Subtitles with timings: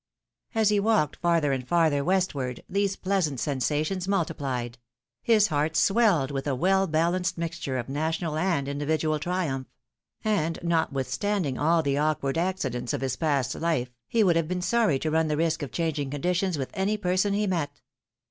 [0.55, 4.77] As he walked farther and farther westward, these pleasant sensations multiphed;
[5.21, 9.67] his heart swelled with a well balanced mixture of national and individual triumph;
[10.23, 14.63] and, notwith standing all the awkward accidents of his past hfe, he would have been
[14.63, 17.79] sorry to run the risk of changing conditions with any person he met.